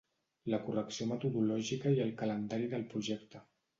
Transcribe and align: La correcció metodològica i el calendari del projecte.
La 0.53 0.59
correcció 0.69 1.07
metodològica 1.11 1.93
i 1.99 2.01
el 2.07 2.15
calendari 2.23 2.71
del 2.73 2.87
projecte. 2.95 3.45